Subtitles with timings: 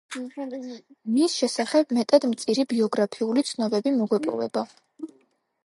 [1.17, 4.65] მის შესახებ მეტად მწირი ბიოგრაფიული ცნობები მოგვეპოვება.